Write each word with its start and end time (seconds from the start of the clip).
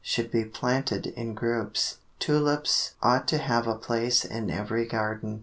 Should 0.03 0.31
be 0.31 0.45
planted 0.45 1.05
in 1.05 1.35
groups. 1.35 1.97
Tulips 2.17 2.95
ought 3.03 3.27
to 3.27 3.37
have 3.37 3.67
a 3.67 3.75
place 3.75 4.25
in 4.25 4.49
every 4.49 4.87
garden. 4.87 5.39